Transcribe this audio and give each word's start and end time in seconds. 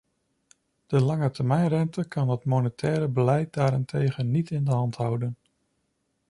De 0.87 1.01
langetermijnrente 1.03 2.03
kan 2.07 2.29
het 2.29 2.45
monetair 2.45 3.11
beleid 3.11 3.53
daarentegen 3.53 4.31
niet 4.31 4.49
in 4.51 4.63
de 4.63 4.71
hand 4.71 4.95
houden. 4.95 5.37